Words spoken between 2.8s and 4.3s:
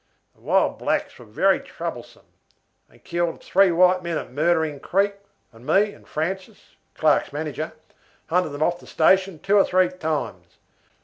they killed three white men